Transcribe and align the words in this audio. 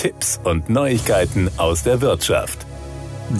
Tipps 0.00 0.40
und 0.44 0.70
Neuigkeiten 0.70 1.50
aus 1.58 1.82
der 1.82 2.00
Wirtschaft. 2.00 2.64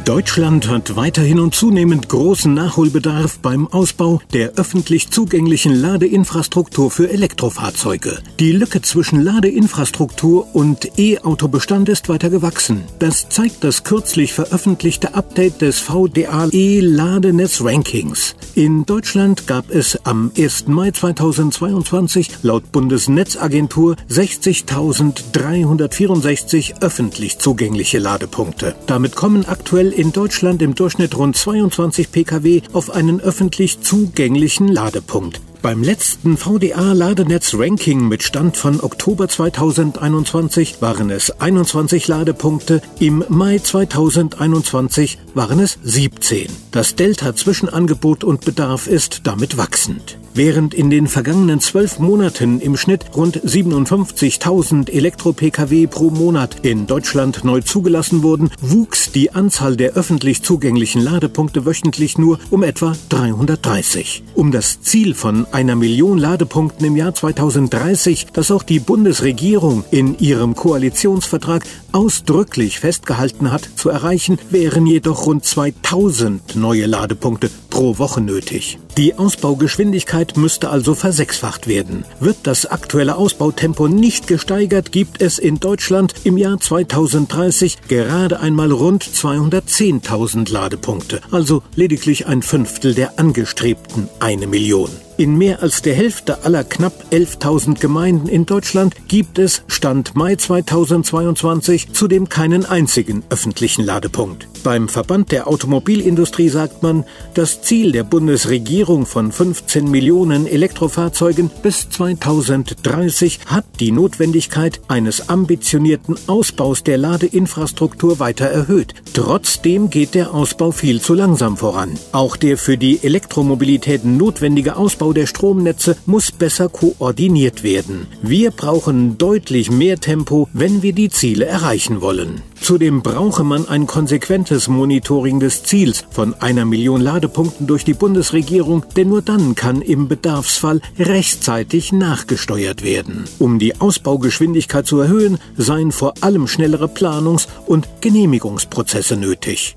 Deutschland 0.04 0.69
hat 0.69 0.95
weiterhin 0.95 1.40
und 1.40 1.53
zunehmend 1.53 2.09
großen 2.09 2.53
Nachholbedarf 2.54 3.40
beim 3.40 3.67
Ausbau 3.67 4.21
der 4.33 4.53
öffentlich 4.53 5.11
zugänglichen 5.11 5.75
Ladeinfrastruktur 5.75 6.93
für 6.93 7.11
Elektrofahrzeuge. 7.11 8.19
Die 8.38 8.53
Lücke 8.53 8.83
zwischen 8.83 9.21
Ladeinfrastruktur 9.21 10.54
und 10.54 10.96
E-Autobestand 10.96 11.88
ist 11.88 12.09
weiter 12.09 12.30
gewachsen. 12.30 12.84
Das 13.00 13.30
zeigt 13.30 13.64
das 13.64 13.82
kürzlich 13.82 14.32
veröffentlichte 14.32 15.14
Update 15.14 15.61
des 15.61 15.80
VDA 15.80 16.48
E-Ladenetz 16.52 17.61
Rankings. 17.61 18.36
In 18.57 18.85
Deutschland 18.85 19.46
gab 19.46 19.71
es 19.71 20.05
am 20.05 20.33
1. 20.37 20.66
Mai 20.66 20.91
2022 20.91 22.43
laut 22.43 22.73
Bundesnetzagentur 22.73 23.95
60.364 24.11 26.83
öffentlich 26.83 27.38
zugängliche 27.38 28.01
Ladepunkte. 28.01 28.74
Damit 28.87 29.15
kommen 29.15 29.45
aktuell 29.47 29.93
in 29.93 30.10
Deutschland 30.12 30.62
im 30.62 30.74
Durchschnitt 30.74 31.16
rund 31.16 31.37
22 31.37 32.10
Pkw 32.10 32.62
auf 32.73 32.91
einen 32.91 33.21
öffentlich 33.21 33.83
zugänglichen 33.83 34.66
Ladepunkt. 34.66 35.41
Beim 35.62 35.82
letzten 35.82 36.38
VDA-Ladenetz-Ranking 36.38 38.09
mit 38.09 38.23
Stand 38.23 38.56
von 38.56 38.80
Oktober 38.80 39.28
2021 39.28 40.80
waren 40.80 41.10
es 41.10 41.38
21 41.38 42.09
Ladepunkte, 42.09 42.80
im 42.98 43.23
Mai 43.28 43.59
2021 43.59 45.18
waren 45.34 45.60
es 45.60 45.78
17. 45.82 46.46
Das 46.70 46.95
Delta 46.95 47.37
zwischen 47.37 47.68
Angebot 47.68 48.24
und 48.24 48.46
Bedarf 48.46 48.87
ist 48.87 49.23
damit 49.24 49.59
wachsend. 49.59 50.20
Während 50.33 50.75
in 50.75 50.91
den 50.91 51.09
vergangenen 51.09 51.59
zwölf 51.61 51.98
Monaten 51.98 52.61
im 52.61 52.77
Schnitt 52.77 53.07
rund 53.16 53.38
57.000 53.38 54.88
Elektro-Pkw 54.88 55.88
pro 55.88 56.11
Monat 56.11 56.65
in 56.65 56.87
Deutschland 56.87 57.43
neu 57.43 57.62
zugelassen 57.62 58.23
wurden, 58.23 58.51
wuchs 58.61 59.10
die 59.10 59.32
Anzahl 59.32 59.77
der 59.77 59.95
öffentlich 59.95 60.43
zugänglichen 60.43 61.02
Ladepunkte 61.02 61.66
wöchentlich 61.66 62.16
nur 62.16 62.38
um 62.51 62.63
etwa 62.63 62.95
330. 63.09 64.22
Um 64.34 64.53
das 64.53 64.81
Ziel 64.82 65.15
von 65.15 65.47
einer 65.53 65.75
Million 65.75 66.16
Ladepunkten 66.16 66.87
im 66.87 66.97
Jahr 66.97 67.12
2030, 67.12 68.28
das 68.32 68.53
auch 68.53 68.62
die 68.62 68.78
Bundesregierung 68.78 69.82
in 69.91 70.16
ihrem 70.16 70.54
Koalitionsvertrag 70.54 71.65
ausdrücklich 71.91 72.78
festgehalten 72.78 73.50
hat, 73.50 73.69
zu 73.75 73.88
erreichen, 73.88 74.38
wären 74.49 74.87
jedoch 74.87 75.26
rund 75.26 75.44
2000 75.44 76.54
neue 76.54 76.87
Ladepunkte 76.87 77.50
pro 77.69 77.99
Woche 77.99 78.21
nötig. 78.21 78.78
Die 79.00 79.15
Ausbaugeschwindigkeit 79.15 80.37
müsste 80.37 80.69
also 80.69 80.94
versechsfacht 80.94 81.66
werden. 81.66 82.04
Wird 82.20 82.37
das 82.43 82.66
aktuelle 82.66 83.16
Ausbautempo 83.16 83.88
nicht 83.88 84.26
gesteigert, 84.26 84.92
gibt 84.92 85.22
es 85.22 85.38
in 85.38 85.59
Deutschland 85.59 86.12
im 86.25 86.37
Jahr 86.37 86.60
2030 86.60 87.78
gerade 87.88 88.41
einmal 88.41 88.70
rund 88.70 89.03
210.000 89.03 90.53
Ladepunkte, 90.53 91.22
also 91.31 91.62
lediglich 91.76 92.26
ein 92.26 92.42
Fünftel 92.42 92.92
der 92.92 93.19
angestrebten 93.19 94.10
eine 94.19 94.47
Million. 94.47 94.91
In 95.21 95.37
mehr 95.37 95.62
als 95.62 95.82
der 95.82 95.94
Hälfte 95.94 96.44
aller 96.44 96.65
knapp 96.65 96.94
11.000 97.10 97.78
Gemeinden 97.78 98.26
in 98.26 98.47
Deutschland 98.47 98.94
gibt 99.06 99.38
es 99.38 99.62
Stand 99.66 100.16
Mai 100.16 100.37
2022 100.37 101.93
zudem 101.93 102.31
keinen 102.31 102.65
einzigen 102.65 103.22
öffentlichen 103.28 103.84
Ladepunkt. 103.84 104.48
Beim 104.62 104.88
Verband 104.88 105.31
der 105.31 105.47
Automobilindustrie 105.47 106.48
sagt 106.48 106.82
man, 106.82 107.04
das 107.34 107.60
Ziel 107.60 107.93
der 107.93 108.04
Bundesregierung 108.04 109.04
von 109.04 109.31
15 109.31 109.91
Millionen 109.91 110.47
Elektrofahrzeugen 110.47 111.50
bis 111.62 111.91
2030 111.91 113.41
hat 113.44 113.66
die 113.78 113.91
Notwendigkeit 113.91 114.81
eines 114.88 115.28
ambitionierten 115.28 116.16
Ausbaus 116.28 116.82
der 116.82 116.97
Ladeinfrastruktur 116.97 118.21
weiter 118.21 118.47
erhöht. 118.47 118.94
Trotzdem 119.12 119.91
geht 119.91 120.15
der 120.15 120.32
Ausbau 120.32 120.72
viel 120.72 121.03
zu 121.03 121.12
langsam 121.12 121.59
voran. 121.59 121.98
Auch 122.12 122.37
der 122.37 122.56
für 122.56 122.78
die 122.78 123.02
Elektromobilität 123.02 124.06
notwendige 124.06 124.76
Ausbau 124.76 125.09
Ausbau 125.10 125.12
der 125.12 125.26
Stromnetze 125.26 125.97
muss 126.06 126.31
besser 126.31 126.69
koordiniert 126.69 127.65
werden. 127.65 128.06
Wir 128.22 128.53
brauchen 128.53 129.19
deutlich 129.19 129.71
mehr 129.71 129.98
Tempo, 129.98 130.48
wenn 130.53 130.82
wir 130.82 130.93
die 130.93 131.09
Ziele 131.09 131.47
erreichen 131.47 132.00
wollen. 132.00 132.43
Zudem 132.60 133.03
brauche 133.03 133.43
man 133.43 133.66
ein 133.69 133.87
konsequentes 133.87 134.69
Monitoring 134.69 135.41
des 135.41 135.65
Ziels 135.65 136.04
von 136.10 136.34
einer 136.34 136.65
Million 136.65 137.00
Ladepunkten 137.00 137.66
durch 137.66 137.84
die 137.84 137.94
Bundesregierung, 137.94 138.84
denn 138.97 139.09
nur 139.09 139.22
dann 139.22 139.54
kann 139.56 139.82
im 139.82 140.06
Bedarfsfall 140.06 140.81
rechtzeitig 140.99 141.93
nachgesteuert 141.93 142.84
werden. 142.84 143.25
Um 143.38 143.59
die 143.59 143.81
Ausbaugeschwindigkeit 143.81 144.87
zu 144.87 145.00
erhöhen, 145.00 145.38
seien 145.56 145.91
vor 145.91 146.15
allem 146.20 146.47
schnellere 146.47 146.87
Planungs- 146.87 147.49
und 147.66 147.88
Genehmigungsprozesse 148.00 149.16
nötig. 149.16 149.76